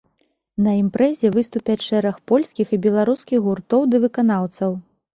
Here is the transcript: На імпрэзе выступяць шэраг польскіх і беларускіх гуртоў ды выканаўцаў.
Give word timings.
На 0.67 0.71
імпрэзе 0.83 1.31
выступяць 1.35 1.85
шэраг 1.89 2.15
польскіх 2.33 2.67
і 2.75 2.83
беларускіх 2.89 3.39
гуртоў 3.49 3.81
ды 3.93 4.05
выканаўцаў. 4.11 4.71